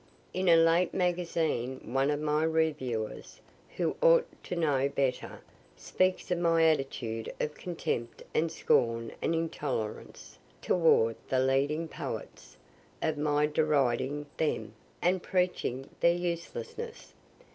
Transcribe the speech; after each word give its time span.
In 0.33 0.49
a 0.49 0.55
late 0.55 0.95
magazine 0.95 1.79
one 1.93 2.09
of 2.09 2.19
my 2.19 2.41
reviewers, 2.43 3.39
who 3.77 3.95
ought 4.01 4.25
to 4.45 4.55
know 4.55 4.89
better, 4.89 5.41
speaks 5.77 6.31
of 6.31 6.39
my 6.39 6.63
"attitude 6.65 7.31
of 7.39 7.53
contempt 7.53 8.23
and 8.33 8.51
scorn 8.51 9.11
and 9.21 9.35
intolerance" 9.35 10.39
toward 10.59 11.17
the 11.29 11.37
leading 11.39 11.87
poets 11.87 12.57
of 12.99 13.15
my 13.15 13.45
"deriding" 13.45 14.25
them, 14.37 14.73
and 15.03 15.21
preaching 15.21 15.87
their 15.99 16.15
"uselessness." 16.15 17.13